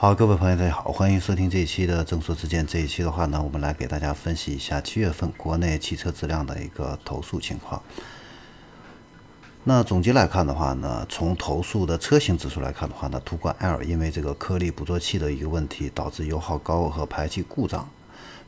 [0.00, 2.64] 好，各位朋友，大家好，欢迎收听这一期的正说之间。
[2.64, 7.82] 这一期的话呢，我们来给大家分析一下七月份国内汽车质量的一个投诉情况。
[9.64, 17.90] 那总结来看的话呢，从投诉的车型指数来看的话呢，途观 L 因为这个颗粒捕捉器的一个问题，导致油耗高和排气故障，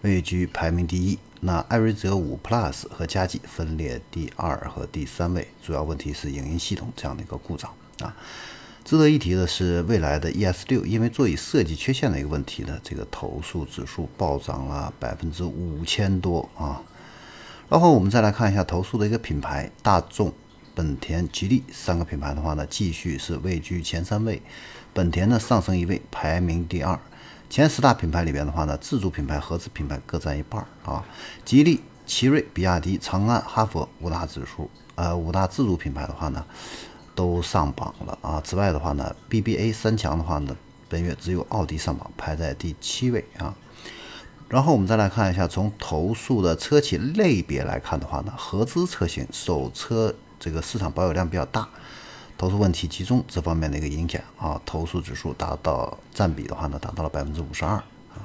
[0.03, 1.19] 位居排名第一。
[1.41, 8.15] 那艾瑞泽五 Plus 和佳绩分列第二和第三位，主要问题是影音系统这样的一个故障啊。
[8.85, 16.83] 值得一提的是，未来的 ES 六因为座椅设计缺陷的一个问题呢，这个投诉指数暴涨了百分之五千多啊。
[17.69, 20.33] 然后我们再来看一下投诉的一个品牌，大众、
[20.75, 24.43] 本田、吉利三个品牌的话呢，继续是位居前三位。
[24.93, 26.99] 本田呢上升一位，排名第二。
[27.49, 31.05] 前十大品牌里边的话呢，自主品牌、合资品牌各占一半啊。
[31.45, 36.45] 吉利、奇瑞、比亚迪、长安、哈弗五大指数，呃，五大自主品牌的话呢。
[37.21, 38.41] 都上榜了啊！
[38.43, 40.57] 此外的话呢，BBA 三强的话呢，
[40.89, 43.55] 本月只有奥迪上榜，排在第七位啊。
[44.49, 51.69] 然后我们再来看一下，从投诉的车企类别来看的话呢，合资车型首车这个市场保有量比较大，
[52.39, 58.25] 投诉问题集中这方面的一个影响啊，投诉指数达到占比的话呢，达到了百分之五十二啊。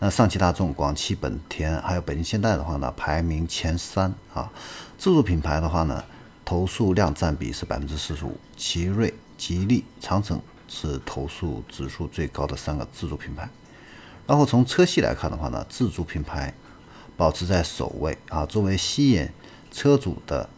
[0.00, 4.50] 那上汽大众、广汽本田还有北京现代的话呢，排名前三啊。
[4.98, 6.02] 自主品牌的话呢。
[6.44, 13.48] 投诉量占比是百分之四十五，奇瑞、吉利、长城是投诉指数最高的三个自主品牌。
[14.26, 16.52] 然后从车系来看的话呢，自主品牌
[17.16, 18.44] 保持在首位啊。
[18.44, 19.28] 作为吸引
[19.70, 20.48] 车主的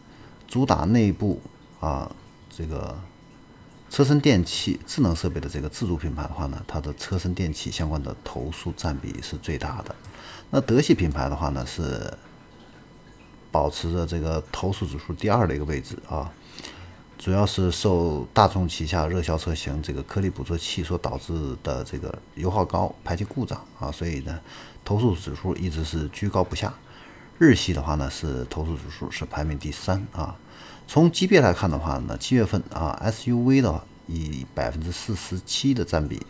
[0.49, 1.41] 主打内部
[1.81, 2.11] 啊
[2.51, 2.99] 这个
[3.91, 9.95] 车身电器智能设备的这个自主品牌的话呢，它的车身电器相关的投诉占比是最大的。
[10.51, 12.13] 那德系品牌的话呢是。
[13.55, 16.29] 保持着这个投诉指数第二的一个位置啊，
[17.17, 24.41] 主要是受大众旗下热销车型这个颗粒捕捉器所导致的这个油耗高、排气故障啊，所以呢，
[24.85, 26.75] 投诉指数一直是居高不下。
[27.39, 30.35] 日系的话呢，是投诉指数是排名第三啊。
[30.89, 36.21] 从级别来看的话呢，七月份啊，SUV 的话以百分之四十七的占比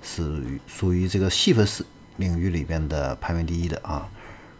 [0.00, 1.84] 是属于这个细分市
[2.18, 4.08] 领域里边的排名第一的啊。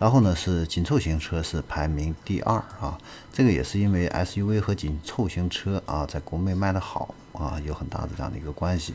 [0.03, 2.99] 然后呢，是紧凑型车是排名第二啊，
[3.33, 8.95] 这个也是因为 SUV 和紧凑型车啊，在国内卖的好啊，有很大的这样的一个关系。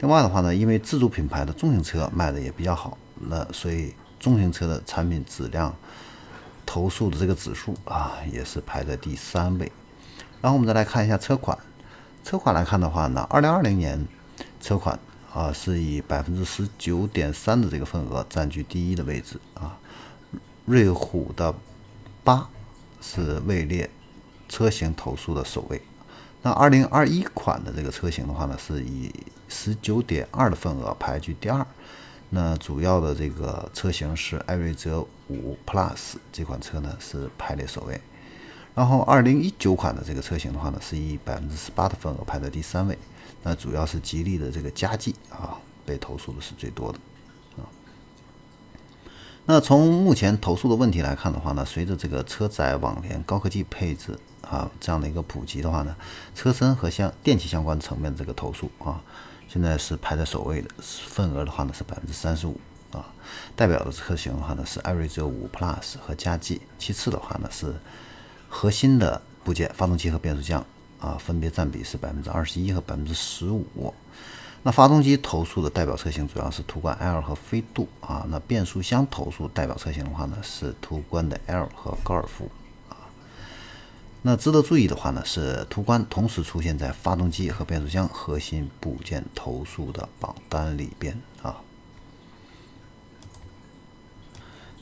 [0.00, 5.74] 另外的话呢，因为自主品牌的中型车卖的也比较好，那所以中型车的产品质量
[6.66, 9.72] 投诉的这个指数啊，也是排在第三位。
[10.42, 11.56] 然后我们再来看一下车款，
[12.22, 14.06] 车款来看的话呢，二零二零年
[14.60, 14.98] 车款
[15.32, 19.78] 啊，是以百分之十九点三的这个份额占据第一的位置啊。
[20.66, 21.54] 瑞虎的
[22.22, 22.48] 八
[23.00, 23.88] 是位列
[24.48, 25.80] 车型投诉的首位。
[26.42, 29.12] 那二零二一款的这个车型的话呢，是以
[29.48, 31.64] 十九点二的份额排居第二。
[32.30, 38.00] 那主要的这个车型是艾瑞泽五 Plus 这款车呢是排列首位。
[38.74, 42.98] 然后二零一九款的这个车型的话呢，是以百分之十八的份额排在第三位。
[43.44, 46.98] 那主要是吉利的这个嘉际啊被投诉的是最多的。
[49.48, 55.94] 那从目前投诉的问题来看的话呢，随着这个车载网联高科技配置啊这样的一个普及的话呢，
[56.34, 59.00] 车身和相电器相关层面这个投诉啊，
[59.48, 63.06] 现在是排在首位的，份额的话呢是百分之三十五啊。
[63.54, 67.72] 代表的车型的话呢是艾瑞泽五 Plus 和佳绩，其次的话呢是
[68.48, 70.66] 核心的部件，发动机和变速箱
[70.98, 73.94] 啊，分别占比是百分之二十一和百分之十五。
[74.62, 78.26] 那发动机投诉的代表车型主要是途观 L 和飞度啊。
[78.28, 82.50] 那变速箱投诉代表车型的话呢，是途观的 L 和高尔夫
[82.88, 82.96] 啊。
[84.22, 91.56] 那值得注意的话呢，是途观同时出现在发动机和变速箱核心部件投诉的榜单里边啊。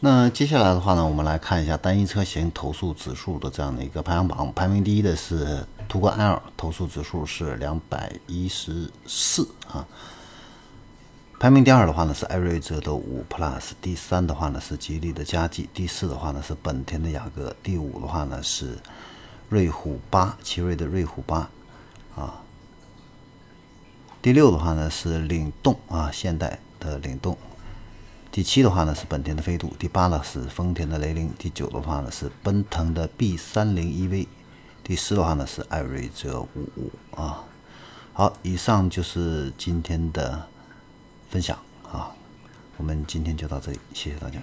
[0.04, 5.66] 那接下来的话呢，我们来看一下单一车型投诉指数的这样的一个排行榜，排名第一的是。
[5.86, 9.86] 途观 L 投诉指数是两百一十四啊，
[11.38, 18.78] 排名第二的话呢是艾瑞泽的五 Plus，第三的话呢是吉利的嘉际，第四的话呢是本田的雅阁，第五的话呢是
[19.50, 21.48] 瑞虎八，奇瑞的瑞虎八。
[22.16, 22.42] 啊，
[24.20, 27.36] 第六的话呢是领动啊，现代的领动，
[28.34, 34.26] 第七的话呢是本田的飞度，第八呢是丰田的雷凌，第九的话呢是奔腾的 B 三零 EV。
[34.82, 37.44] 第十的话呢是艾瑞泽五五啊，
[38.12, 40.48] 好，以上就是今天的
[41.30, 41.56] 分享
[41.88, 42.10] 啊，
[42.76, 44.42] 我们今天就到这里，谢谢大家。